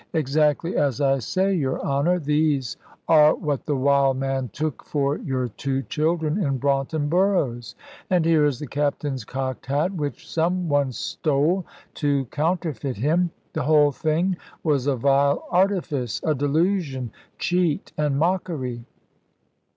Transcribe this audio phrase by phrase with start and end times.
[0.13, 2.17] "Exactly as I say, your Honour.
[2.17, 2.75] These
[3.07, 7.75] are what the wild man took for your two children in Braunton Burrows;
[8.09, 13.29] and here is the Captain's cocked hat, which some one stole, to counterfeit him.
[13.53, 18.83] The whole thing was a vile artifice, a delusion, cheat, and mockery."